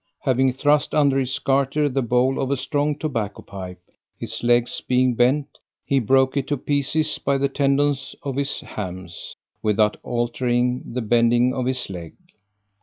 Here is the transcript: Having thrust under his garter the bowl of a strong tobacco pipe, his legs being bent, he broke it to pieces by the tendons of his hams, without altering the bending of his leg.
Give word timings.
Having 0.23 0.53
thrust 0.53 0.95
under 0.95 1.19
his 1.19 1.37
garter 1.37 1.87
the 1.87 2.01
bowl 2.01 2.41
of 2.41 2.49
a 2.49 2.57
strong 2.57 2.97
tobacco 2.97 3.43
pipe, 3.43 3.79
his 4.17 4.41
legs 4.41 4.81
being 4.81 5.13
bent, 5.13 5.59
he 5.85 5.99
broke 5.99 6.35
it 6.35 6.47
to 6.47 6.57
pieces 6.57 7.19
by 7.19 7.37
the 7.37 7.47
tendons 7.47 8.15
of 8.23 8.35
his 8.35 8.61
hams, 8.61 9.35
without 9.61 9.97
altering 10.01 10.81
the 10.93 11.03
bending 11.03 11.53
of 11.53 11.67
his 11.67 11.87
leg. 11.87 12.13